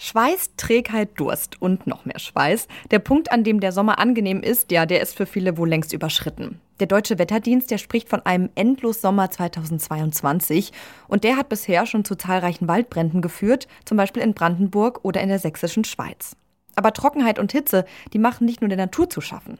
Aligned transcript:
Schweiß, 0.00 0.52
Trägheit, 0.56 1.10
Durst 1.16 1.60
und 1.60 1.88
noch 1.88 2.04
mehr 2.04 2.20
Schweiß. 2.20 2.68
Der 2.92 3.00
Punkt, 3.00 3.32
an 3.32 3.42
dem 3.42 3.58
der 3.58 3.72
Sommer 3.72 3.98
angenehm 3.98 4.42
ist, 4.42 4.70
ja, 4.70 4.86
der 4.86 5.02
ist 5.02 5.16
für 5.16 5.26
viele 5.26 5.58
wohl 5.58 5.68
längst 5.68 5.92
überschritten. 5.92 6.60
Der 6.78 6.86
Deutsche 6.86 7.18
Wetterdienst, 7.18 7.68
der 7.72 7.78
spricht 7.78 8.08
von 8.08 8.24
einem 8.24 8.48
Endlossommer 8.54 9.28
2022 9.28 10.72
und 11.08 11.24
der 11.24 11.36
hat 11.36 11.48
bisher 11.48 11.84
schon 11.84 12.04
zu 12.04 12.14
zahlreichen 12.14 12.68
Waldbränden 12.68 13.22
geführt, 13.22 13.66
zum 13.84 13.96
Beispiel 13.96 14.22
in 14.22 14.34
Brandenburg 14.34 15.00
oder 15.02 15.20
in 15.20 15.30
der 15.30 15.40
sächsischen 15.40 15.82
Schweiz. 15.82 16.36
Aber 16.76 16.92
Trockenheit 16.92 17.40
und 17.40 17.50
Hitze, 17.50 17.84
die 18.12 18.20
machen 18.20 18.44
nicht 18.44 18.60
nur 18.60 18.68
der 18.68 18.78
Natur 18.78 19.10
zu 19.10 19.20
schaffen. 19.20 19.58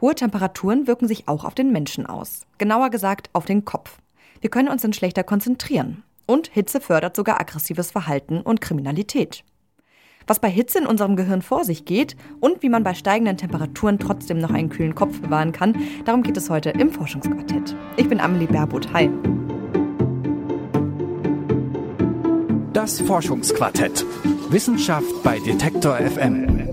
Hohe 0.00 0.14
Temperaturen 0.14 0.86
wirken 0.86 1.08
sich 1.08 1.26
auch 1.26 1.44
auf 1.44 1.56
den 1.56 1.72
Menschen 1.72 2.06
aus. 2.06 2.46
Genauer 2.58 2.90
gesagt 2.90 3.28
auf 3.32 3.44
den 3.44 3.64
Kopf. 3.64 3.98
Wir 4.40 4.50
können 4.50 4.68
uns 4.68 4.82
dann 4.82 4.92
schlechter 4.92 5.24
konzentrieren. 5.24 6.04
Und 6.26 6.46
Hitze 6.46 6.80
fördert 6.80 7.16
sogar 7.16 7.40
aggressives 7.40 7.90
Verhalten 7.90 8.40
und 8.40 8.60
Kriminalität 8.60 9.44
was 10.26 10.38
bei 10.38 10.50
Hitze 10.50 10.78
in 10.78 10.86
unserem 10.86 11.16
Gehirn 11.16 11.42
vor 11.42 11.64
sich 11.64 11.84
geht 11.84 12.16
und 12.40 12.62
wie 12.62 12.68
man 12.68 12.84
bei 12.84 12.94
steigenden 12.94 13.36
Temperaturen 13.36 13.98
trotzdem 13.98 14.38
noch 14.38 14.50
einen 14.50 14.68
kühlen 14.68 14.94
Kopf 14.94 15.20
bewahren 15.20 15.52
kann. 15.52 15.76
Darum 16.04 16.22
geht 16.22 16.36
es 16.36 16.50
heute 16.50 16.70
im 16.70 16.90
Forschungsquartett. 16.90 17.74
Ich 17.96 18.08
bin 18.08 18.20
Amelie 18.20 18.46
Baerbuth. 18.46 18.92
Hi. 18.92 19.10
Das 22.72 23.00
Forschungsquartett. 23.00 24.04
Wissenschaft 24.50 25.22
bei 25.22 25.38
Detektor 25.38 25.96
FM. 25.96 26.68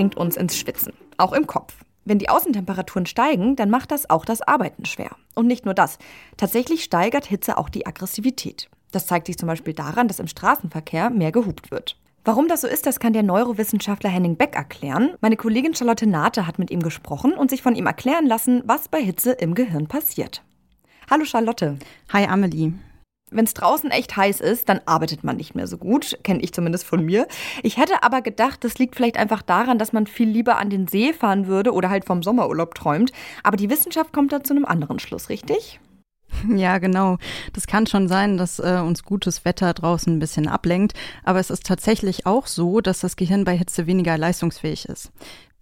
Bringt 0.00 0.16
uns 0.16 0.38
ins 0.38 0.56
Schwitzen, 0.56 0.94
auch 1.18 1.34
im 1.34 1.46
Kopf. 1.46 1.74
Wenn 2.06 2.18
die 2.18 2.30
Außentemperaturen 2.30 3.04
steigen, 3.04 3.54
dann 3.54 3.68
macht 3.68 3.90
das 3.90 4.08
auch 4.08 4.24
das 4.24 4.40
Arbeiten 4.40 4.86
schwer. 4.86 5.10
Und 5.34 5.46
nicht 5.46 5.66
nur 5.66 5.74
das. 5.74 5.98
Tatsächlich 6.38 6.82
steigert 6.82 7.26
Hitze 7.26 7.58
auch 7.58 7.68
die 7.68 7.84
Aggressivität. 7.84 8.70
Das 8.92 9.06
zeigt 9.06 9.26
sich 9.26 9.36
zum 9.36 9.46
Beispiel 9.46 9.74
daran, 9.74 10.08
dass 10.08 10.18
im 10.18 10.26
Straßenverkehr 10.26 11.10
mehr 11.10 11.32
gehupt 11.32 11.70
wird. 11.70 11.98
Warum 12.24 12.48
das 12.48 12.62
so 12.62 12.66
ist, 12.66 12.86
das 12.86 12.98
kann 12.98 13.12
der 13.12 13.22
Neurowissenschaftler 13.22 14.08
Henning 14.08 14.36
Beck 14.36 14.56
erklären. 14.56 15.10
Meine 15.20 15.36
Kollegin 15.36 15.74
Charlotte 15.74 16.06
Nate 16.06 16.46
hat 16.46 16.58
mit 16.58 16.70
ihm 16.70 16.80
gesprochen 16.80 17.34
und 17.34 17.50
sich 17.50 17.60
von 17.60 17.74
ihm 17.76 17.86
erklären 17.86 18.24
lassen, 18.24 18.62
was 18.64 18.88
bei 18.88 19.02
Hitze 19.02 19.32
im 19.32 19.54
Gehirn 19.54 19.86
passiert. 19.86 20.42
Hallo 21.10 21.26
Charlotte. 21.26 21.76
Hi 22.10 22.24
Amelie. 22.24 22.72
Wenn 23.30 23.44
es 23.44 23.54
draußen 23.54 23.90
echt 23.90 24.16
heiß 24.16 24.40
ist, 24.40 24.68
dann 24.68 24.80
arbeitet 24.86 25.22
man 25.22 25.36
nicht 25.36 25.54
mehr 25.54 25.66
so 25.66 25.78
gut, 25.78 26.18
kenne 26.24 26.40
ich 26.40 26.52
zumindest 26.52 26.84
von 26.84 27.04
mir. 27.04 27.28
Ich 27.62 27.76
hätte 27.76 28.02
aber 28.02 28.22
gedacht, 28.22 28.64
das 28.64 28.78
liegt 28.78 28.96
vielleicht 28.96 29.16
einfach 29.16 29.42
daran, 29.42 29.78
dass 29.78 29.92
man 29.92 30.06
viel 30.06 30.28
lieber 30.28 30.58
an 30.58 30.70
den 30.70 30.88
See 30.88 31.12
fahren 31.12 31.46
würde 31.46 31.72
oder 31.72 31.90
halt 31.90 32.04
vom 32.04 32.22
Sommerurlaub 32.22 32.74
träumt. 32.74 33.12
Aber 33.42 33.56
die 33.56 33.70
Wissenschaft 33.70 34.12
kommt 34.12 34.32
da 34.32 34.42
zu 34.42 34.54
einem 34.54 34.64
anderen 34.64 34.98
Schluss, 34.98 35.28
richtig? 35.28 35.80
Ja, 36.48 36.78
genau. 36.78 37.18
Das 37.52 37.66
kann 37.66 37.86
schon 37.86 38.08
sein, 38.08 38.36
dass 38.36 38.58
äh, 38.58 38.80
uns 38.84 39.02
gutes 39.04 39.44
Wetter 39.44 39.74
draußen 39.74 40.14
ein 40.14 40.20
bisschen 40.20 40.48
ablenkt. 40.48 40.94
Aber 41.24 41.40
es 41.40 41.50
ist 41.50 41.66
tatsächlich 41.66 42.24
auch 42.24 42.46
so, 42.46 42.80
dass 42.80 43.00
das 43.00 43.16
Gehirn 43.16 43.44
bei 43.44 43.56
Hitze 43.56 43.86
weniger 43.86 44.16
leistungsfähig 44.16 44.86
ist. 44.86 45.10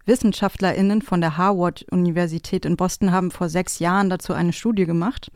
WissenschaftlerInnen 0.09 1.03
von 1.03 1.21
der 1.21 1.37
Harvard-Universität 1.37 2.65
in 2.65 2.75
Boston 2.75 3.11
haben 3.11 3.29
vor 3.29 3.47
sechs 3.47 3.77
Jahren 3.77 4.09
dazu 4.09 4.33
eine 4.33 4.53
Studie 4.53 4.85
gemacht. 4.85 5.31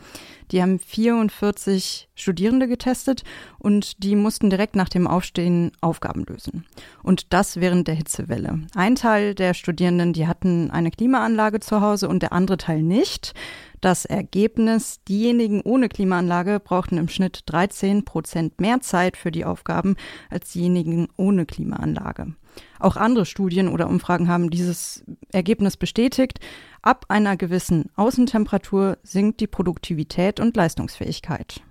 Die 0.52 0.62
haben 0.62 0.80
44 0.80 2.10
Studierende 2.16 2.68
getestet 2.68 3.24
und 3.60 4.04
die 4.04 4.16
mussten 4.16 4.50
direkt 4.50 4.76
nach 4.76 4.90
dem 4.90 5.08
Aufstehen 5.08 5.72
Aufgaben 5.80 6.26
lösen. 6.26 6.66
Und 7.04 7.34
das 7.34 7.62
während 7.62 7.88
der 7.88 7.96
Hitzewelle. 7.96 8.62
Ein 8.76 8.96
Teil 8.96 9.36
der 9.36 9.54
Studierenden, 9.54 10.12
die 10.12 10.28
hatten 10.28 10.72
eine 10.72 10.90
Klimaanlage 10.90 11.60
zu 11.60 11.80
Hause 11.80 12.10
und 12.10 12.24
der 12.24 12.34
andere 12.34 12.58
Teil 12.58 12.82
nicht. 12.82 13.34
Das 13.80 14.06
Ergebnis, 14.06 15.02
diejenigen 15.08 15.62
ohne 15.62 15.88
Klimaanlage 15.88 16.60
brauchten 16.60 16.98
im 16.98 17.10
Schnitt 17.10 17.42
13 17.46 18.06
Prozent 18.06 18.60
mehr 18.60 18.82
Zeit 18.82 19.18
für 19.18 19.32
die 19.32 19.46
Aufgaben 19.46 19.98
als 20.32 20.52
diejenigen 20.52 21.10
ohne 21.16 21.46
Klimaanlage. 21.46 22.34
Auch 22.80 22.96
andere 22.96 23.26
Studien 23.26 23.68
oder 23.68 23.88
Umfragen 23.88 24.28
haben 24.28 24.50
dieses 24.50 25.04
Ergebnis 25.32 25.78
bestätigt. 25.78 26.40
Ab 26.82 27.06
einer 27.10 27.38
gewissen 27.38 27.90
Außentemperatur 27.96 28.98
sinkt 29.04 29.40
die 29.40 29.48
Produktivität 29.48 30.40
und 30.40 30.56
Leistungsfähigkeit. 30.56 31.62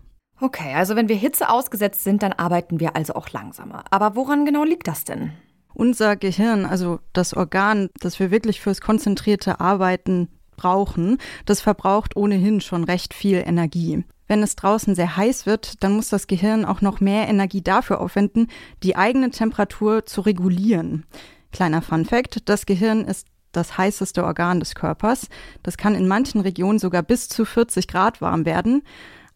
Okay, 0.41 0.75
also 0.75 0.97
wenn 0.97 1.09
wir 1.09 1.17
Hitze 1.17 1.49
ausgesetzt 1.49 2.03
sind, 2.03 2.23
dann 2.23 2.33
arbeiten 2.33 2.81
wir 2.81 2.97
also 2.97 3.15
auch 3.15 3.31
langsamer. 3.31 3.85
Aber 3.91 4.17
woran 4.17 4.45
genau 4.45 4.65
liegt 4.65 4.89
das 4.89 5.05
denn? 5.05 5.33
Unser 5.75 6.17
Gehirn, 6.17 6.67
also 6.67 6.99
das 7.13 7.35
Organ, 7.35 7.91
das 8.01 8.19
wir 8.19 8.31
wirklich 8.31 8.61
fürs 8.61 8.81
konzentrierte 8.81 9.61
Arbeiten 9.61 10.29
brauchen, 10.57 11.19
das 11.47 11.61
verbraucht 11.61 12.17
ohnehin 12.17 12.61
schon 12.61 12.85
recht 12.85 13.15
viel 13.15 13.43
Energie. 13.47 14.05
Wenn 14.33 14.43
es 14.43 14.57
draußen 14.57 14.95
sehr 14.95 15.19
heiß 15.19 15.45
wird, 15.45 15.85
dann 15.85 15.93
muss 15.93 16.09
das 16.09 16.27
Gehirn 16.27 16.65
auch 16.65 16.81
noch 16.81 17.01
mehr 17.01 17.29
Energie 17.29 17.61
dafür 17.61 18.01
aufwenden, 18.01 18.47
die 18.83 18.97
eigene 18.97 19.31
Temperatur 19.31 20.07
zu 20.07 20.23
regulieren. 20.23 21.05
Kleiner 21.53 21.83
Fun 21.83 22.07
fact, 22.07 22.49
das 22.49 22.65
Gehirn 22.65 23.05
ist 23.05 23.27
das 23.53 23.77
heißeste 23.77 24.25
Organ 24.25 24.59
des 24.59 24.75
Körpers. 24.75 25.29
Das 25.63 25.77
kann 25.77 25.95
in 25.95 26.09
manchen 26.09 26.41
Regionen 26.41 26.79
sogar 26.79 27.03
bis 27.03 27.29
zu 27.29 27.45
40 27.45 27.89
Grad 27.89 28.23
warm 28.23 28.47
werden. 28.47 28.85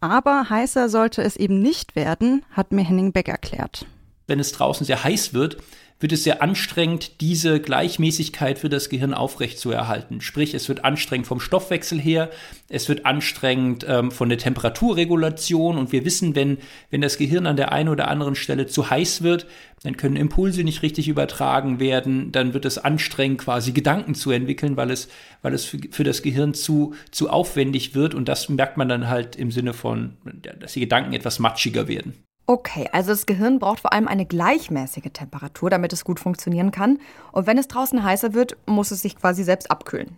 Aber 0.01 0.49
heißer 0.49 0.89
sollte 0.89 1.21
es 1.21 1.37
eben 1.37 1.61
nicht 1.61 1.95
werden, 1.95 2.47
hat 2.51 2.73
mir 2.73 2.83
Henning 2.83 3.13
Beck 3.13 3.28
erklärt. 3.28 3.84
Wenn 4.27 4.41
es 4.41 4.53
draußen 4.53 4.87
sehr 4.87 5.05
heiß 5.05 5.34
wird, 5.34 5.59
wird 5.99 6.12
es 6.12 6.25
sehr 6.25 6.43
anstrengend, 6.43 7.21
diese 7.23 7.59
Gleichmäßigkeit 7.59 8.59
für 8.59 8.69
das 8.69 8.91
Gehirn 8.91 9.15
aufrechtzuerhalten. 9.15 10.21
Sprich, 10.21 10.53
es 10.53 10.69
wird 10.69 10.84
anstrengend 10.84 11.27
vom 11.27 11.41
Stoffwechsel 11.41 11.99
her, 11.99 12.31
es 12.69 12.89
wird 12.89 13.07
anstrengend 13.07 13.87
ähm, 13.89 14.11
von 14.11 14.29
der 14.29 14.37
Temperaturregulation 14.37 15.79
und 15.79 15.93
wir 15.93 16.05
wissen, 16.05 16.34
wenn, 16.34 16.59
wenn 16.91 17.01
das 17.01 17.17
Gehirn 17.17 17.47
an 17.47 17.57
der 17.57 17.73
einen 17.73 17.89
oder 17.89 18.09
anderen 18.09 18.34
Stelle 18.34 18.67
zu 18.67 18.91
heiß 18.91 19.23
wird, 19.23 19.47
dann 19.83 19.97
können 19.97 20.17
Impulse 20.17 20.65
nicht 20.65 20.83
richtig 20.83 21.09
übertragen 21.09 21.81
werden, 21.81 22.31
dann 22.31 22.53
wird 22.53 22.67
es 22.67 22.77
anstrengend, 22.77 23.39
quasi 23.39 23.73
Gedanken 23.73 24.15
zu 24.15 24.31
entwickeln, 24.31 24.77
weil 24.77 24.91
es, 24.91 25.09
weil 25.41 25.55
es 25.55 25.65
für, 25.65 25.78
für 25.91 26.05
das 26.05 26.23
Gehirn 26.23 26.53
zu, 26.53 26.95
zu 27.11 27.31
aufwendig 27.31 27.95
wird 27.95 28.15
und 28.15 28.28
das 28.28 28.51
merkt 28.51 28.77
man 28.77 28.89
dann 28.89 29.09
halt 29.09 29.37
im 29.37 29.51
Sinne 29.51 29.73
von, 29.73 30.17
dass 30.61 30.75
die 30.75 30.81
Gedanken 30.81 31.15
etwas 31.15 31.39
matschiger 31.39 31.89
werden. 31.89 32.15
Okay, 32.49 32.89
also 32.93 33.11
das 33.11 33.27
Gehirn 33.27 33.59
braucht 33.59 33.81
vor 33.81 33.93
allem 33.93 34.07
eine 34.07 34.25
gleichmäßige 34.25 35.11
Temperatur, 35.12 35.69
damit 35.69 35.93
es 35.93 36.05
gut 36.05 36.21
funktionieren 36.21 36.71
kann. 36.71 36.99
Und 37.33 37.49
wenn 37.49 37.59
es 37.59 37.67
draußen 37.67 38.05
heißer 38.05 38.34
wird, 38.34 38.57
muss 38.67 38.93
es 38.93 39.03
sich 39.03 39.17
quasi 39.17 39.43
selbst 39.43 39.71
abkühlen. 39.71 40.17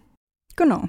Genau. 0.55 0.89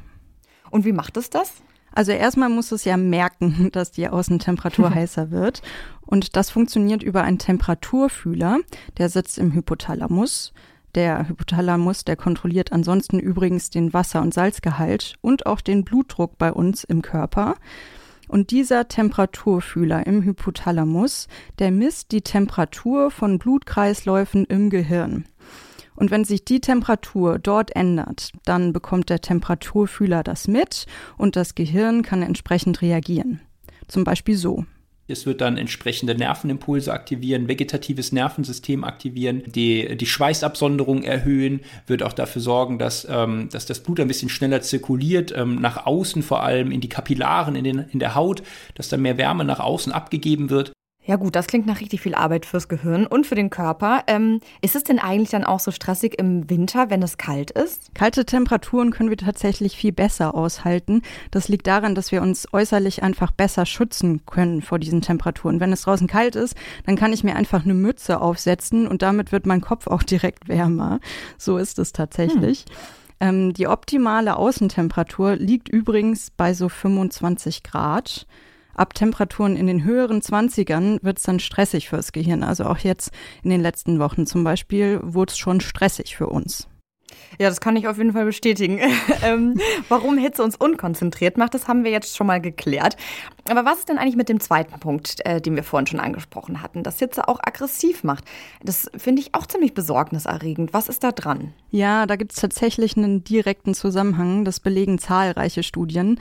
Und 0.70 0.84
wie 0.84 0.92
macht 0.92 1.16
es 1.16 1.30
das? 1.30 1.54
Also 1.94 2.12
erstmal 2.12 2.50
muss 2.50 2.72
es 2.72 2.84
ja 2.84 2.98
merken, 2.98 3.70
dass 3.72 3.92
die 3.92 4.10
Außentemperatur 4.10 4.90
heißer 4.94 5.32
wird. 5.32 5.62
Und 6.02 6.36
das 6.36 6.50
funktioniert 6.50 7.04
über 7.04 7.24
einen 7.24 7.40
Temperaturfühler, 7.40 8.60
der 8.98 9.10
sitzt 9.10 9.38
im 9.38 9.54
Hypothalamus. 9.54 10.54
Der 10.96 11.30
Hypothalamus, 11.30 12.04
der 12.04 12.16
kontrolliert 12.16 12.72
ansonsten 12.74 13.20
übrigens 13.20 13.70
den 13.70 13.94
Wasser- 13.94 14.22
und 14.22 14.34
Salzgehalt 14.34 15.16
und 15.22 15.46
auch 15.46 15.62
den 15.62 15.86
Blutdruck 15.86 16.38
bei 16.38 16.52
uns 16.52 16.84
im 16.84 17.02
Körper. 17.02 17.56
Und 18.30 18.52
dieser 18.52 18.88
Temperaturfühler 18.88 20.06
im 20.06 20.22
Hypothalamus, 20.22 21.28
der 21.58 21.72
misst 21.72 22.12
die 22.12 22.22
Temperatur 22.22 23.10
von 23.10 23.40
Blutkreisläufen 23.40 24.46
im 24.46 24.70
Gehirn. 24.70 25.26
Und 25.96 26.12
wenn 26.12 26.24
sich 26.24 26.46
die 26.46 26.62
Temperatur 26.62 27.40
dort 27.40 27.76
ändert, 27.76 28.32
dann 28.46 28.72
bekommt 28.72 29.10
der 29.10 29.20
Temperaturfühler 29.20 30.22
das 30.24 30.48
mit 30.48 30.86
und 31.18 31.36
das 31.36 31.56
Gehirn 31.56 32.04
kann 32.04 32.22
entsprechend 32.22 32.84
reagieren. 32.84 33.42
Zum 33.88 34.04
Beispiel 34.04 34.38
so. 34.38 34.64
Es 35.10 35.26
wird 35.26 35.42
dann 35.42 35.58
entsprechende 35.58 36.16
Nervenimpulse 36.16 36.94
aktivieren, 36.94 37.48
vegetatives 37.48 38.12
Nervensystem 38.12 38.84
aktivieren, 38.84 39.44
die, 39.46 39.98
die 39.98 40.06
Schweißabsonderung 40.06 41.04
erhöhen, 41.04 41.62
wird 41.88 42.04
auch 42.04 42.14
dafür 42.14 42.42
sorgen, 42.42 42.80
dass, 42.80 43.08
ähm, 43.10 43.50
dass 43.52 43.66
das 43.66 43.82
Blut 43.82 44.00
ein 44.00 44.08
bisschen 44.08 44.30
schneller 44.30 44.62
zirkuliert, 44.62 45.34
ähm, 45.36 45.56
nach 45.62 45.86
außen 45.86 46.24
vor 46.24 46.44
allem 46.44 46.72
in 46.72 46.82
die 46.82 46.90
Kapillaren, 46.90 47.56
in, 47.56 47.64
den, 47.64 47.86
in 47.92 48.00
der 48.00 48.16
Haut, 48.16 48.44
dass 48.76 48.90
dann 48.90 49.02
mehr 49.02 49.18
Wärme 49.18 49.44
nach 49.44 49.60
außen 49.60 49.92
abgegeben 49.92 50.50
wird. 50.50 50.72
Ja 51.10 51.16
gut, 51.16 51.36
das 51.36 51.48
klingt 51.48 51.66
nach 51.66 51.82
richtig 51.82 52.02
viel 52.02 52.14
Arbeit 52.14 52.46
fürs 52.46 52.68
Gehirn 52.68 53.08
und 53.08 53.26
für 53.26 53.34
den 53.34 53.50
Körper. 53.50 54.04
Ähm, 54.06 54.42
ist 54.62 54.76
es 54.76 54.84
denn 54.84 55.00
eigentlich 55.00 55.32
dann 55.32 55.44
auch 55.44 55.60
so 55.60 55.72
stressig 55.72 56.20
im 56.20 56.52
Winter, 56.52 56.92
wenn 56.92 57.02
es 57.02 57.18
kalt 57.18 57.50
ist? 57.50 57.90
Kalte 57.96 58.26
Temperaturen 58.26 58.92
können 58.92 59.10
wir 59.10 59.18
tatsächlich 59.18 59.76
viel 59.76 59.92
besser 59.92 60.36
aushalten. 60.36 61.02
Das 61.32 61.48
liegt 61.48 61.66
daran, 61.66 61.96
dass 61.96 62.12
wir 62.12 62.22
uns 62.22 62.54
äußerlich 62.54 63.02
einfach 63.02 63.32
besser 63.32 63.66
schützen 63.66 64.24
können 64.28 64.62
vor 64.62 64.78
diesen 64.78 65.02
Temperaturen. 65.02 65.60
Wenn 65.60 65.74
es 65.74 65.82
draußen 65.82 66.06
kalt 66.06 66.36
ist, 66.36 66.56
dann 66.86 66.96
kann 66.96 67.12
ich 67.12 67.24
mir 67.24 67.36
einfach 67.36 67.64
eine 67.64 67.74
Mütze 67.74 68.22
aufsetzen 68.22 68.88
und 68.88 69.02
damit 69.02 69.32
wird 69.32 69.48
mein 69.48 69.62
Kopf 69.62 69.88
auch 69.88 70.04
direkt 70.04 70.48
wärmer. 70.48 71.00
So 71.40 71.58
ist 71.58 71.80
es 71.80 71.92
tatsächlich. 71.92 72.66
Hm. 72.68 72.76
Ähm, 73.20 73.54
die 73.54 73.66
optimale 73.66 74.36
Außentemperatur 74.36 75.38
liegt 75.38 75.70
übrigens 75.70 76.30
bei 76.30 76.54
so 76.54 76.70
25 76.70 77.64
Grad. 77.64 78.28
Ab 78.80 78.94
Temperaturen 78.94 79.58
in 79.58 79.68
den 79.68 79.84
höheren 79.84 80.22
20ern 80.22 81.00
wird 81.02 81.18
es 81.18 81.26
dann 81.26 81.42
stressig 81.42 81.90
fürs 81.90 82.14
Gehirn. 82.14 82.44
Also 82.44 82.64
auch 82.64 82.78
jetzt 82.78 83.12
in 83.44 83.50
den 83.50 83.60
letzten 83.60 84.00
Wochen 84.00 84.26
zum 84.26 84.46
Beispiel 84.46 85.02
wurde 85.04 85.32
es 85.32 85.38
schon 85.38 85.60
stressig 85.60 86.16
für 86.16 86.28
uns. 86.28 86.70
Ja, 87.40 87.50
das 87.50 87.60
kann 87.60 87.76
ich 87.76 87.90
auf 87.90 87.98
jeden 87.98 88.14
Fall 88.14 88.24
bestätigen. 88.24 88.80
ähm, 89.24 89.60
warum 89.90 90.18
Hitze 90.18 90.42
uns 90.44 90.56
unkonzentriert 90.56 91.38
macht, 91.38 91.56
das 91.56 91.68
haben 91.68 91.84
wir 91.84 91.92
jetzt 91.92 92.16
schon 92.16 92.26
mal 92.26 92.40
geklärt. 92.40 92.96
Aber 93.50 93.66
was 93.66 93.80
ist 93.80 93.90
denn 93.90 93.98
eigentlich 93.98 94.16
mit 94.16 94.30
dem 94.30 94.40
zweiten 94.40 94.80
Punkt, 94.80 95.26
äh, 95.26 95.42
den 95.42 95.58
wir 95.58 95.64
vorhin 95.64 95.88
schon 95.88 96.00
angesprochen 96.00 96.62
hatten, 96.62 96.82
dass 96.82 97.00
Hitze 97.00 97.28
auch 97.28 97.42
aggressiv 97.44 98.06
macht? 98.06 98.24
Das 98.64 98.90
finde 98.96 99.22
ich 99.22 99.36
auch 99.36 99.46
ziemlich 99.46 99.74
besorgniserregend. 99.74 100.72
Was 100.72 100.88
ist 100.88 101.04
da 101.04 101.12
dran? 101.12 101.52
Ja, 101.70 102.06
da 102.06 102.16
gibt 102.16 102.32
es 102.32 102.40
tatsächlich 102.40 102.96
einen 102.96 103.26
direkten 103.26 103.74
Zusammenhang. 103.74 104.46
Das 104.46 104.62
belegen 104.62 105.00
zahlreiche 105.00 105.64
Studien. 105.64 106.18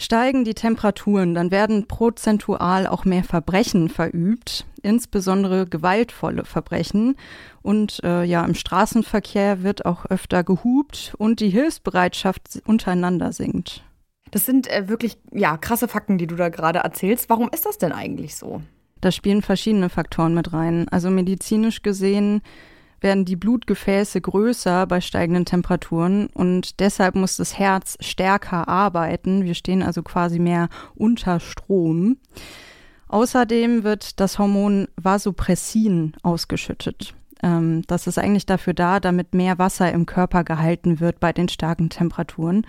Steigen 0.00 0.44
die 0.44 0.54
Temperaturen, 0.54 1.34
dann 1.34 1.50
werden 1.50 1.86
prozentual 1.86 2.86
auch 2.86 3.04
mehr 3.04 3.22
Verbrechen 3.22 3.90
verübt, 3.90 4.64
insbesondere 4.80 5.66
gewaltvolle 5.66 6.46
Verbrechen. 6.46 7.16
Und 7.60 8.02
äh, 8.02 8.24
ja, 8.24 8.42
im 8.46 8.54
Straßenverkehr 8.54 9.62
wird 9.62 9.84
auch 9.84 10.06
öfter 10.06 10.42
gehupt 10.42 11.14
und 11.18 11.40
die 11.40 11.50
Hilfsbereitschaft 11.50 12.62
untereinander 12.64 13.34
sinkt. 13.34 13.84
Das 14.30 14.46
sind 14.46 14.68
äh, 14.68 14.88
wirklich 14.88 15.18
ja 15.32 15.58
krasse 15.58 15.86
Fakten, 15.86 16.16
die 16.16 16.26
du 16.26 16.34
da 16.34 16.48
gerade 16.48 16.78
erzählst. 16.78 17.28
Warum 17.28 17.50
ist 17.52 17.66
das 17.66 17.76
denn 17.76 17.92
eigentlich 17.92 18.36
so? 18.36 18.62
Da 19.02 19.12
spielen 19.12 19.42
verschiedene 19.42 19.90
Faktoren 19.90 20.32
mit 20.32 20.54
rein. 20.54 20.88
Also 20.88 21.10
medizinisch 21.10 21.82
gesehen 21.82 22.40
werden 23.00 23.24
die 23.24 23.36
Blutgefäße 23.36 24.20
größer 24.20 24.86
bei 24.86 25.00
steigenden 25.00 25.44
Temperaturen 25.44 26.26
und 26.34 26.80
deshalb 26.80 27.14
muss 27.14 27.36
das 27.36 27.58
Herz 27.58 27.96
stärker 28.00 28.68
arbeiten. 28.68 29.44
Wir 29.44 29.54
stehen 29.54 29.82
also 29.82 30.02
quasi 30.02 30.38
mehr 30.38 30.68
unter 30.94 31.40
Strom. 31.40 32.18
Außerdem 33.08 33.82
wird 33.82 34.20
das 34.20 34.38
Hormon 34.38 34.86
Vasopressin 34.96 36.12
ausgeschüttet. 36.22 37.14
Ähm, 37.42 37.82
das 37.86 38.06
ist 38.06 38.18
eigentlich 38.18 38.46
dafür 38.46 38.74
da, 38.74 39.00
damit 39.00 39.34
mehr 39.34 39.58
Wasser 39.58 39.90
im 39.92 40.06
Körper 40.06 40.44
gehalten 40.44 41.00
wird 41.00 41.20
bei 41.20 41.32
den 41.32 41.48
starken 41.48 41.90
Temperaturen. 41.90 42.66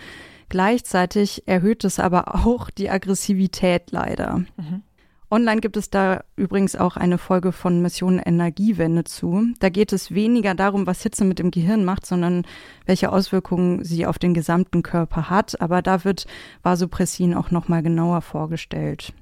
Gleichzeitig 0.50 1.48
erhöht 1.48 1.84
es 1.84 2.00
aber 2.00 2.36
auch 2.36 2.70
die 2.70 2.90
Aggressivität 2.90 3.92
leider. 3.92 4.40
Mhm. 4.58 4.84
Online 5.34 5.62
gibt 5.62 5.78
es 5.78 5.90
da 5.90 6.26
übrigens 6.36 6.76
auch 6.76 6.98
eine 6.98 7.18
Folge 7.18 7.54
von 7.54 7.82
Mission 7.82 8.20
Energiewende 8.20 9.06
zu. 9.06 9.48
Da 9.60 9.70
geht 9.70 9.94
es 9.94 10.14
weniger 10.14 10.56
darum, 10.56 10.86
was 10.86 11.04
Hitze 11.04 11.24
mit 11.24 11.40
dem 11.40 11.52
Gehirn 11.52 11.86
macht, 11.86 12.06
sondern 12.06 12.44
welche 12.86 13.10
Auswirkungen 13.14 13.82
sie 13.86 14.06
auf 14.06 14.20
den 14.20 14.34
gesamten 14.34 14.84
Körper 14.84 15.30
hat. 15.30 15.62
Aber 15.62 15.82
da 15.82 16.04
wird 16.04 16.28
Vasopressin 16.64 17.34
auch 17.34 17.50
nochmal 17.50 17.82
genauer 17.82 18.22
vorgestellt. 18.22 19.14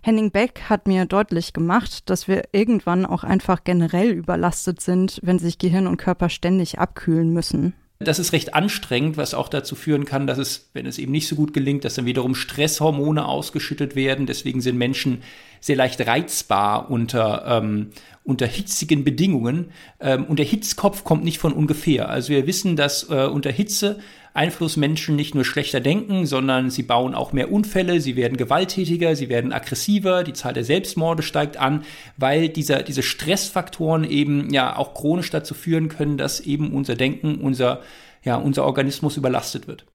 Henning 0.00 0.30
Beck 0.30 0.62
hat 0.68 0.86
mir 0.86 1.06
deutlich 1.06 1.52
gemacht, 1.52 2.08
dass 2.08 2.28
wir 2.28 2.44
irgendwann 2.52 3.04
auch 3.04 3.24
einfach 3.24 3.64
generell 3.64 4.10
überlastet 4.10 4.80
sind, 4.80 5.18
wenn 5.24 5.40
sich 5.40 5.58
Gehirn 5.58 5.88
und 5.88 5.96
Körper 5.96 6.28
ständig 6.28 6.78
abkühlen 6.78 7.32
müssen. 7.32 7.74
Das 7.98 8.18
ist 8.18 8.32
recht 8.32 8.52
anstrengend, 8.54 9.16
was 9.16 9.32
auch 9.32 9.48
dazu 9.48 9.74
führen 9.74 10.04
kann, 10.04 10.26
dass 10.26 10.36
es, 10.36 10.68
wenn 10.74 10.84
es 10.84 10.98
eben 10.98 11.12
nicht 11.12 11.28
so 11.28 11.34
gut 11.34 11.54
gelingt, 11.54 11.84
dass 11.84 11.94
dann 11.94 12.04
wiederum 12.04 12.34
Stresshormone 12.34 13.24
ausgeschüttet 13.24 13.96
werden. 13.96 14.26
Deswegen 14.26 14.60
sind 14.60 14.76
Menschen 14.76 15.22
sehr 15.60 15.76
leicht 15.76 16.06
reizbar 16.06 16.90
unter, 16.90 17.44
ähm, 17.46 17.88
unter 18.22 18.46
hitzigen 18.46 19.02
Bedingungen. 19.02 19.70
Ähm, 19.98 20.24
und 20.24 20.38
der 20.38 20.44
Hitzkopf 20.44 21.04
kommt 21.04 21.24
nicht 21.24 21.38
von 21.38 21.54
ungefähr. 21.54 22.10
Also 22.10 22.28
wir 22.28 22.46
wissen, 22.46 22.76
dass 22.76 23.08
äh, 23.08 23.26
unter 23.26 23.50
Hitze 23.50 23.98
Einflussmenschen 24.36 25.16
nicht 25.16 25.34
nur 25.34 25.44
schlechter 25.44 25.80
denken, 25.80 26.26
sondern 26.26 26.70
sie 26.70 26.82
bauen 26.82 27.14
auch 27.14 27.32
mehr 27.32 27.50
Unfälle, 27.50 28.00
sie 28.00 28.16
werden 28.16 28.36
gewalttätiger, 28.36 29.16
sie 29.16 29.28
werden 29.28 29.52
aggressiver, 29.52 30.24
die 30.24 30.32
Zahl 30.32 30.52
der 30.52 30.64
Selbstmorde 30.64 31.22
steigt 31.22 31.56
an, 31.56 31.84
weil 32.16 32.48
dieser, 32.48 32.82
diese 32.82 33.02
Stressfaktoren 33.02 34.04
eben 34.04 34.52
ja 34.52 34.76
auch 34.76 34.94
chronisch 34.94 35.30
dazu 35.30 35.54
führen 35.54 35.88
können, 35.88 36.18
dass 36.18 36.40
eben 36.40 36.72
unser 36.72 36.94
Denken, 36.94 37.36
unser, 37.36 37.80
ja, 38.22 38.36
unser 38.36 38.64
Organismus 38.64 39.16
überlastet 39.16 39.66
wird. 39.66 39.86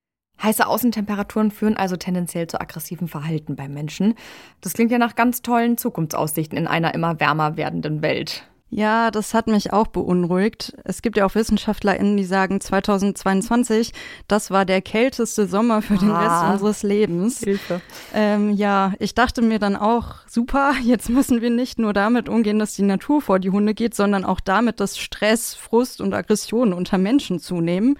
Heiße 0.42 0.66
Außentemperaturen 0.66 1.52
führen 1.52 1.76
also 1.76 1.96
tendenziell 1.96 2.48
zu 2.48 2.60
aggressivem 2.60 3.06
Verhalten 3.06 3.54
beim 3.54 3.72
Menschen. 3.72 4.14
Das 4.60 4.72
klingt 4.72 4.90
ja 4.90 4.98
nach 4.98 5.14
ganz 5.14 5.42
tollen 5.42 5.78
Zukunftsaussichten 5.78 6.58
in 6.58 6.66
einer 6.66 6.94
immer 6.94 7.20
wärmer 7.20 7.56
werdenden 7.56 8.02
Welt. 8.02 8.44
Ja, 8.74 9.10
das 9.10 9.34
hat 9.34 9.48
mich 9.48 9.70
auch 9.70 9.88
beunruhigt. 9.88 10.72
Es 10.84 11.02
gibt 11.02 11.18
ja 11.18 11.26
auch 11.26 11.34
WissenschaftlerInnen, 11.34 12.16
die 12.16 12.24
sagen, 12.24 12.58
2022, 12.58 13.92
das 14.28 14.50
war 14.50 14.64
der 14.64 14.80
kälteste 14.80 15.46
Sommer 15.46 15.82
für 15.82 15.98
den 15.98 16.10
ah, 16.10 16.20
Rest 16.20 16.52
unseres 16.54 16.82
Lebens. 16.82 17.40
Hilfe. 17.40 17.82
Ähm, 18.14 18.48
ja, 18.48 18.94
ich 18.98 19.14
dachte 19.14 19.42
mir 19.42 19.58
dann 19.58 19.76
auch, 19.76 20.26
super, 20.26 20.72
jetzt 20.82 21.10
müssen 21.10 21.42
wir 21.42 21.50
nicht 21.50 21.78
nur 21.78 21.92
damit 21.92 22.30
umgehen, 22.30 22.58
dass 22.58 22.74
die 22.74 22.82
Natur 22.82 23.20
vor 23.20 23.38
die 23.40 23.50
Hunde 23.50 23.74
geht, 23.74 23.94
sondern 23.94 24.24
auch 24.24 24.40
damit, 24.40 24.80
dass 24.80 24.96
Stress, 24.96 25.54
Frust 25.54 26.00
und 26.00 26.14
Aggressionen 26.14 26.72
unter 26.72 26.96
Menschen 26.96 27.40
zunehmen. 27.40 27.98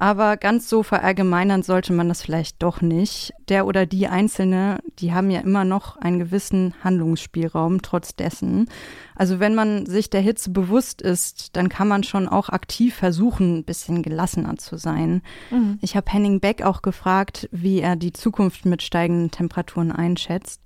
Aber 0.00 0.38
ganz 0.38 0.66
so 0.70 0.82
verallgemeinern 0.82 1.62
sollte 1.62 1.92
man 1.92 2.08
das 2.08 2.22
vielleicht 2.22 2.62
doch 2.62 2.80
nicht. 2.80 3.34
Der 3.50 3.66
oder 3.66 3.84
die 3.84 4.08
Einzelne, 4.08 4.78
die 4.98 5.12
haben 5.12 5.30
ja 5.30 5.40
immer 5.40 5.64
noch 5.64 5.98
einen 5.98 6.18
gewissen 6.18 6.72
Handlungsspielraum 6.82 7.82
trotz 7.82 8.16
dessen. 8.16 8.70
Also 9.14 9.40
wenn 9.40 9.54
man 9.54 9.84
sich 9.84 10.08
der 10.08 10.22
Hitze 10.22 10.52
bewusst 10.52 11.02
ist, 11.02 11.54
dann 11.54 11.68
kann 11.68 11.86
man 11.86 12.02
schon 12.02 12.28
auch 12.28 12.48
aktiv 12.48 12.94
versuchen, 12.94 13.58
ein 13.58 13.64
bisschen 13.64 14.02
gelassener 14.02 14.56
zu 14.56 14.78
sein. 14.78 15.20
Mhm. 15.50 15.78
Ich 15.82 15.96
habe 15.96 16.10
Henning 16.10 16.40
Beck 16.40 16.62
auch 16.62 16.80
gefragt, 16.80 17.46
wie 17.52 17.80
er 17.80 17.94
die 17.94 18.14
Zukunft 18.14 18.64
mit 18.64 18.80
steigenden 18.82 19.30
Temperaturen 19.30 19.92
einschätzt. 19.92 20.62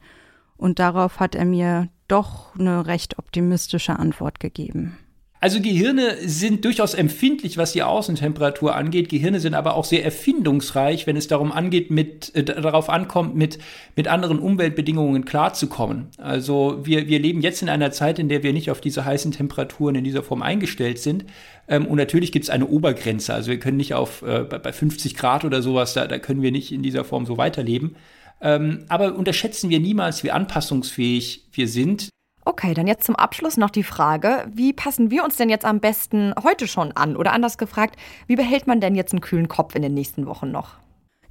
Und 0.57 0.79
darauf 0.79 1.19
hat 1.19 1.35
er 1.35 1.45
mir 1.45 1.89
doch 2.07 2.55
eine 2.55 2.87
recht 2.87 3.19
optimistische 3.19 3.99
Antwort 3.99 4.39
gegeben. 4.39 4.97
Also 5.45 5.61
Gehirne 5.61 6.17
sind 6.27 6.65
durchaus 6.65 6.95
empfindlich, 6.95 7.59
was 7.59 7.73
die 7.73 7.83
Außentemperatur 7.83 8.75
angeht. 8.75 9.11
Gehirne 9.11 9.41
sind 9.41 9.53
aber 9.53 9.75
auch 9.75 9.85
sehr 9.85 10.03
erfindungsreich, 10.03 11.07
wenn 11.07 11.19
es 11.19 11.29
darum 11.29 11.53
angeht, 11.53 11.91
mit, 11.91 12.35
äh, 12.35 12.45
darauf 12.45 12.89
ankommt, 12.89 13.37
mit, 13.37 13.59
mit 13.95 14.09
anderen 14.09 14.39
Umweltbedingungen 14.39 15.27
klarzukommen. 15.27 16.07
Also 16.17 16.81
wir, 16.85 17.09
wir 17.09 17.19
leben 17.19 17.43
jetzt 17.43 17.61
in 17.61 17.69
einer 17.69 17.93
Zeit, 17.93 18.19
in 18.19 18.31
der 18.31 18.43
wir 18.43 18.55
nicht 18.55 18.71
auf 18.71 18.81
diese 18.81 19.05
heißen 19.05 19.33
Temperaturen 19.33 19.97
in 19.97 20.05
dieser 20.05 20.23
Form 20.23 20.41
eingestellt 20.41 20.99
sind. 20.99 21.27
Ähm, 21.69 21.85
und 21.85 21.99
natürlich 21.99 22.33
gibt 22.33 22.45
es 22.45 22.51
eine 22.51 22.67
Obergrenze. 22.67 23.35
Also 23.35 23.51
wir 23.51 23.59
können 23.59 23.77
nicht 23.77 23.93
auf 23.93 24.23
äh, 24.23 24.45
bei 24.45 24.73
50 24.73 25.15
Grad 25.15 25.45
oder 25.45 25.61
sowas, 25.61 25.93
da, 25.93 26.07
da 26.07 26.19
können 26.19 26.41
wir 26.41 26.53
nicht 26.53 26.73
in 26.73 26.83
dieser 26.83 27.05
Form 27.05 27.27
so 27.27 27.37
weiterleben. 27.37 27.97
Ähm, 28.41 28.87
aber 28.89 29.15
unterschätzen 29.15 29.69
wir 29.69 29.79
niemals, 29.79 30.25
wie 30.25 30.31
anpassungsfähig 30.31 31.49
wir 31.53 31.69
sind. 31.69 32.09
Okay, 32.47 32.75
dann 32.75 32.87
jetzt 32.87 33.05
zum 33.05 33.17
Abschluss 33.17 33.57
noch 33.57 33.71
die 33.71 33.83
Frage, 33.83 34.47
wie 34.53 34.75
passen 34.75 35.11
wir 35.11 35.25
uns 35.25 35.37
denn 35.37 35.49
jetzt 35.49 35.65
am 35.65 35.81
besten 35.81 36.35
heute 36.43 36.69
schon 36.69 36.93
an? 36.93 37.17
Oder 37.17 37.33
anders 37.33 37.57
gefragt, 37.57 37.97
wie 38.27 38.37
behält 38.37 38.67
man 38.67 38.81
denn 38.81 38.95
jetzt 38.95 39.13
einen 39.13 39.23
kühlen 39.23 39.49
Kopf 39.49 39.75
in 39.75 39.83
den 39.83 39.95
nächsten 39.95 40.27
Wochen 40.27 40.51
noch? 40.51 40.77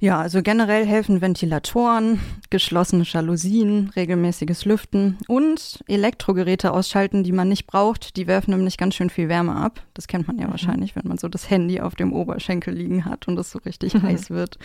Ja, 0.00 0.18
also 0.20 0.42
generell 0.42 0.84
helfen 0.84 1.20
Ventilatoren, 1.20 2.20
geschlossene 2.50 3.04
Jalousien, 3.04 3.90
regelmäßiges 3.94 4.64
Lüften 4.64 5.16
und 5.28 5.82
Elektrogeräte 5.86 6.72
ausschalten, 6.72 7.22
die 7.22 7.32
man 7.32 7.48
nicht 7.48 7.66
braucht. 7.66 8.16
Die 8.16 8.26
werfen 8.26 8.50
nämlich 8.50 8.76
ganz 8.76 8.96
schön 8.96 9.08
viel 9.08 9.28
Wärme 9.28 9.54
ab. 9.54 9.82
Das 9.94 10.08
kennt 10.08 10.26
man 10.26 10.38
ja 10.38 10.48
mhm. 10.48 10.50
wahrscheinlich, 10.50 10.96
wenn 10.96 11.06
man 11.08 11.18
so 11.18 11.28
das 11.28 11.48
Handy 11.48 11.80
auf 11.80 11.94
dem 11.94 12.12
Oberschenkel 12.12 12.74
liegen 12.74 13.04
hat 13.04 13.28
und 13.28 13.38
es 13.38 13.50
so 13.52 13.60
richtig 13.60 13.94
heiß 14.02 14.30
wird. 14.30 14.58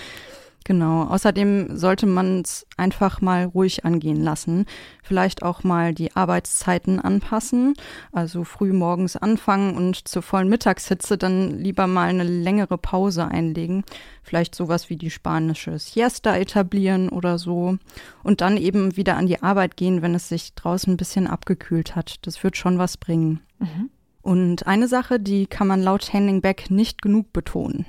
Genau. 0.66 1.04
Außerdem 1.06 1.78
sollte 1.78 2.06
man 2.06 2.42
es 2.42 2.66
einfach 2.78 3.22
mal 3.22 3.46
ruhig 3.46 3.86
angehen 3.86 4.22
lassen. 4.22 4.66
Vielleicht 5.02 5.42
auch 5.42 5.64
mal 5.64 5.94
die 5.94 6.16
Arbeitszeiten 6.16 7.00
anpassen. 7.00 7.74
Also 8.12 8.44
früh 8.44 8.72
morgens 8.74 9.16
anfangen 9.16 9.76
und 9.76 10.08
zur 10.08 10.22
vollen 10.22 10.50
Mittagshitze 10.50 11.18
dann 11.18 11.58
lieber 11.58 11.88
mal 11.88 12.10
eine 12.10 12.24
längere 12.24 12.78
Pause 12.78 13.28
einlegen. 13.28 13.84
Vielleicht 14.22 14.54
sowas 14.54 14.90
wie 14.90 14.98
die 14.98 15.10
spanische 15.10 15.80
Siesta 15.80 16.36
etablieren 16.36 17.10
oder 17.10 17.40
so. 17.40 17.78
Und 18.24 18.42
dann 18.42 18.58
eben 18.58 18.96
wieder 18.96 19.18
an 19.18 19.28
die 19.28 19.42
Arbeit 19.42 19.76
gehen, 19.76 20.02
wenn 20.02 20.14
es 20.14 20.30
sich 20.30 20.54
draußen 20.54 20.94
ein 20.94 20.98
bisschen 20.98 21.26
abgekühlt 21.26 21.96
hat. 21.96 22.28
Das 22.28 22.44
wird 22.44 22.58
schon 22.58 22.78
was 22.78 22.98
bringen. 22.98 23.40
Mhm. 23.60 23.90
Und 24.22 24.68
eine 24.68 24.88
Sache, 24.88 25.20
die 25.20 25.48
kann 25.48 25.68
man 25.68 25.82
laut 25.82 26.14
Henning 26.14 26.42
Beck 26.42 26.70
nicht 26.70 27.02
genug 27.02 27.34
betonen 27.34 27.86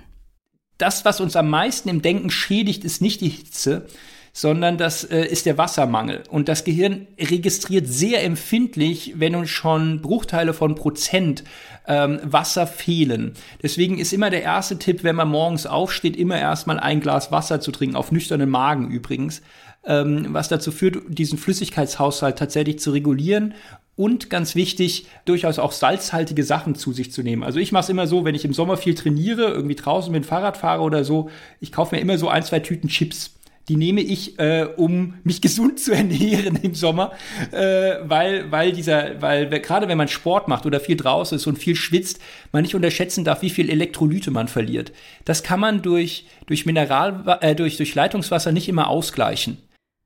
das, 0.80 1.04
was 1.04 1.20
uns 1.20 1.36
am 1.36 1.50
meisten 1.50 1.88
im 1.88 2.02
Denken 2.02 2.30
schädigt, 2.30 2.84
ist 2.84 3.02
nicht 3.02 3.20
die 3.20 3.28
Hitze, 3.28 3.86
sondern 4.32 4.78
das 4.78 5.04
äh, 5.04 5.24
ist 5.24 5.46
der 5.46 5.58
Wassermangel. 5.58 6.22
Und 6.30 6.48
das 6.48 6.64
Gehirn 6.64 7.06
registriert 7.18 7.86
sehr 7.88 8.24
empfindlich, 8.24 9.14
wenn 9.16 9.34
uns 9.34 9.50
schon 9.50 10.00
Bruchteile 10.00 10.54
von 10.54 10.74
Prozent 10.74 11.44
ähm, 11.86 12.20
Wasser 12.22 12.66
fehlen. 12.66 13.34
Deswegen 13.62 13.98
ist 13.98 14.12
immer 14.12 14.30
der 14.30 14.42
erste 14.42 14.78
Tipp, 14.78 15.02
wenn 15.02 15.16
man 15.16 15.28
morgens 15.28 15.66
aufsteht, 15.66 16.16
immer 16.16 16.38
erstmal 16.38 16.78
ein 16.78 17.00
Glas 17.00 17.32
Wasser 17.32 17.60
zu 17.60 17.72
trinken, 17.72 17.96
auf 17.96 18.12
nüchternen 18.12 18.48
Magen 18.48 18.90
übrigens, 18.90 19.42
ähm, 19.84 20.26
was 20.28 20.48
dazu 20.48 20.70
führt, 20.70 20.98
diesen 21.08 21.38
Flüssigkeitshaushalt 21.38 22.38
tatsächlich 22.38 22.78
zu 22.78 22.92
regulieren 22.92 23.54
und 24.00 24.30
ganz 24.30 24.54
wichtig, 24.54 25.06
durchaus 25.26 25.58
auch 25.58 25.72
salzhaltige 25.72 26.42
Sachen 26.42 26.74
zu 26.74 26.92
sich 26.92 27.12
zu 27.12 27.22
nehmen. 27.22 27.42
Also 27.42 27.58
ich 27.58 27.70
mache 27.70 27.82
es 27.82 27.88
immer 27.90 28.06
so, 28.06 28.24
wenn 28.24 28.34
ich 28.34 28.46
im 28.46 28.54
Sommer 28.54 28.78
viel 28.78 28.94
trainiere, 28.94 29.48
irgendwie 29.48 29.74
draußen 29.74 30.10
mit 30.10 30.24
dem 30.24 30.26
Fahrrad 30.26 30.56
fahre 30.56 30.82
oder 30.82 31.04
so, 31.04 31.28
ich 31.60 31.70
kaufe 31.70 31.94
mir 31.94 32.00
immer 32.00 32.16
so 32.16 32.28
ein, 32.28 32.42
zwei 32.42 32.60
Tüten 32.60 32.88
Chips 32.88 33.32
die 33.68 33.76
nehme 33.76 34.00
ich, 34.00 34.36
äh, 34.40 34.66
um 34.76 35.14
mich 35.22 35.40
gesund 35.42 35.78
zu 35.78 35.92
ernähren 35.92 36.58
im 36.60 36.74
Sommer, 36.74 37.12
äh, 37.52 37.98
weil, 38.02 38.50
weil 38.50 38.72
dieser, 38.72 39.22
weil 39.22 39.48
gerade 39.60 39.86
wenn 39.86 39.96
man 39.96 40.08
Sport 40.08 40.48
macht 40.48 40.66
oder 40.66 40.80
viel 40.80 40.96
draußen 40.96 41.36
ist 41.36 41.46
und 41.46 41.56
viel 41.56 41.76
schwitzt, 41.76 42.20
man 42.50 42.62
nicht 42.62 42.74
unterschätzen 42.74 43.22
darf, 43.22 43.42
wie 43.42 43.50
viel 43.50 43.70
Elektrolyte 43.70 44.32
man 44.32 44.48
verliert. 44.48 44.90
Das 45.24 45.44
kann 45.44 45.60
man 45.60 45.82
durch, 45.82 46.26
durch 46.46 46.66
Mineral, 46.66 47.38
äh, 47.42 47.54
durch, 47.54 47.76
durch 47.76 47.94
Leitungswasser 47.94 48.50
nicht 48.50 48.68
immer 48.68 48.88
ausgleichen. 48.88 49.58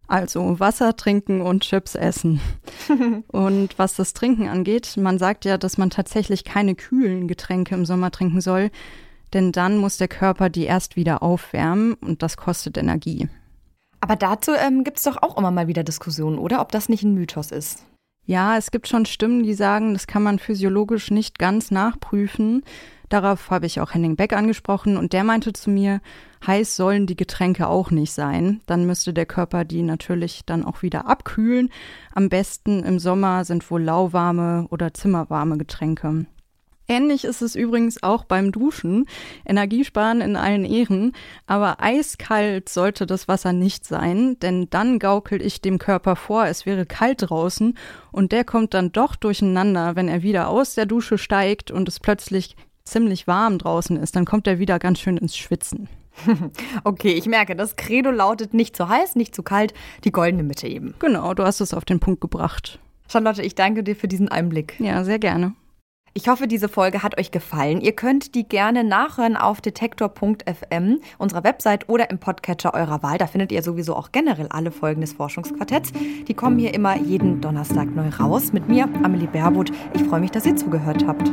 Also 0.07 0.61
Wasser 0.61 0.97
trinken 0.97 1.41
und 1.41 1.63
Chips 1.63 1.95
essen. 1.95 2.41
und 3.29 3.79
was 3.79 3.95
das 3.97 4.13
Trinken 4.13 4.49
angeht, 4.49 4.97
man 4.97 5.19
sagt 5.19 5.45
ja, 5.45 5.57
dass 5.57 5.79
man 5.79 5.91
tatsächlich 5.91 6.45
keine 6.45 6.75
kühlen 6.75 7.27
Getränke 7.27 7.75
im 7.75 7.87
Sommer 7.87 8.11
trinken 8.11 8.41
soll, 8.41 8.71
denn 9.33 9.51
dann 9.51 9.79
muss 9.79 9.97
der 9.97 10.09
Körper 10.09 10.51
die 10.51 10.65
erst 10.65 10.97
wieder 10.97 11.23
aufwärmen 11.23 11.95
und 11.95 12.23
das 12.23 12.37
kostet 12.37 12.77
Energie. 12.77 13.29
Aber 14.01 14.17
dazu 14.17 14.53
ähm, 14.53 14.85
gibt 14.85 14.99
es 14.99 15.05
doch 15.05 15.23
auch 15.23 15.39
immer 15.39 15.51
mal 15.51 15.67
wieder 15.67 15.83
Diskussionen, 15.83 16.39
oder? 16.39 16.61
Ob 16.61 16.71
das 16.71 16.91
nicht 16.91 17.03
ein 17.03 17.15
Mythos 17.15 17.51
ist. 17.51 17.87
Ja, 18.27 18.57
es 18.57 18.71
gibt 18.71 18.89
schon 18.89 19.07
Stimmen, 19.07 19.43
die 19.43 19.55
sagen, 19.55 19.95
das 19.95 20.07
kann 20.07 20.23
man 20.23 20.39
physiologisch 20.39 21.11
nicht 21.11 21.39
ganz 21.39 21.71
nachprüfen. 21.71 22.63
Darauf 23.09 23.51
habe 23.51 23.67
ich 23.67 23.81
auch 23.81 23.95
Henning 23.95 24.17
Beck 24.17 24.33
angesprochen 24.33 24.97
und 24.97 25.13
der 25.13 25.25
meinte 25.25 25.53
zu 25.53 25.71
mir, 25.71 26.01
heiß 26.47 26.77
sollen 26.77 27.07
die 27.07 27.17
Getränke 27.17 27.69
auch 27.69 27.91
nicht 27.91 28.13
sein. 28.13 28.61
Dann 28.67 28.87
müsste 28.87 29.13
der 29.13 29.27
Körper 29.27 29.65
die 29.65 29.83
natürlich 29.83 30.43
dann 30.47 30.65
auch 30.65 30.83
wieder 30.83 31.07
abkühlen. 31.07 31.71
Am 32.13 32.29
besten 32.29 32.83
im 32.83 32.99
Sommer 32.99 33.45
sind 33.45 33.71
wohl 33.71 33.83
lauwarme 33.83 34.67
oder 34.71 34.95
zimmerwarme 34.95 35.59
Getränke. 35.59 36.27
Ähnlich 36.87 37.25
ist 37.25 37.41
es 37.41 37.55
übrigens 37.55 38.03
auch 38.03 38.25
beim 38.25 38.53
Duschen. 38.53 39.07
Energiesparen 39.47 40.21
in 40.21 40.37
allen 40.37 40.67
Ehren, 40.67 41.13
aber 41.47 41.83
eiskalt 41.83 42.69
sollte 42.69 43.07
das 43.07 43.27
Wasser 43.27 43.55
nicht 43.55 43.87
sein, 43.87 44.39
denn 44.41 44.69
dann 44.69 44.99
gaukel 44.99 45.41
ich 45.41 45.63
dem 45.63 45.79
Körper 45.79 46.15
vor, 46.15 46.45
es 46.47 46.67
wäre 46.67 46.85
kalt 46.85 47.31
draußen 47.31 47.79
und 48.13 48.33
der 48.33 48.45
kommt 48.45 48.75
dann 48.75 48.93
doch 48.93 49.17
durcheinander, 49.17 49.97
wenn 49.97 50.09
er 50.09 50.23
wieder 50.23 50.49
aus 50.49 50.75
der 50.75 50.85
Dusche 50.85 51.17
steigt 51.17 51.71
und 51.71 51.89
es 51.89 52.01
plötzlich 52.01 52.55
ziemlich 52.85 53.27
warm 53.27 53.57
draußen 53.57 53.97
ist, 53.97 54.15
dann 54.15 54.27
kommt 54.27 54.47
er 54.47 54.59
wieder 54.59 54.79
ganz 54.79 55.01
schön 55.01 55.17
ins 55.17 55.39
Schwitzen. 55.39 55.89
Okay, 56.85 57.13
ich 57.13 57.27
merke, 57.27 57.57
das 57.57 57.77
Credo 57.77 58.11
lautet 58.11 58.55
nicht 58.55 58.77
zu 58.77 58.89
heiß, 58.89 59.17
nicht 59.17 59.35
zu 59.35 59.43
kalt, 59.43 59.75
die 60.05 60.13
goldene 60.13 60.43
Mitte 60.43 60.67
eben. 60.67 60.95
Genau, 60.99 61.35
du 61.35 61.45
hast 61.45 61.61
es 61.61 61.75
auf 61.75 61.85
den 61.85 62.01
Punkt 62.01 62.21
gebracht. 62.21 62.79
Charlotte, 63.09 63.43
ich 63.43 63.55
danke 63.55 63.83
dir 63.83 63.97
für 63.97 64.09
diesen 64.09 64.29
Einblick. 64.29 64.79
Ja, 64.81 65.05
sehr 65.05 65.19
gerne. 65.19 65.55
Ich 66.17 66.29
hoffe, 66.29 66.47
diese 66.47 66.69
Folge 66.69 67.03
hat 67.03 67.19
euch 67.19 67.33
gefallen. 67.33 67.81
Ihr 67.81 67.91
könnt 67.91 68.37
die 68.37 68.47
gerne 68.47 68.85
nachhören 68.85 69.37
auf 69.37 69.61
detektor.fm, 69.61 71.01
unserer 71.19 71.43
Website 71.43 71.89
oder 71.89 72.09
im 72.09 72.21
Podcatcher 72.21 72.73
eurer 72.73 73.03
Wahl. 73.03 73.19
Da 73.19 73.27
findet 73.27 73.51
ihr 73.51 73.65
sowieso 73.65 73.97
auch 73.97 74.13
generell 74.13 74.47
alle 74.51 74.71
Folgen 74.71 75.01
des 75.01 75.13
Forschungsquartetts. 75.13 75.91
Die 76.29 76.35
kommen 76.35 76.57
hier 76.61 76.73
immer 76.73 76.97
jeden 76.97 77.41
Donnerstag 77.41 77.93
neu 77.97 78.11
raus. 78.11 78.53
Mit 78.53 78.69
mir, 78.69 78.89
Amelie 79.03 79.27
Baerbuth. 79.27 79.73
Ich 79.93 80.05
freue 80.05 80.21
mich, 80.21 80.31
dass 80.31 80.47
ihr 80.47 80.55
zugehört 80.55 81.05
habt. 81.05 81.33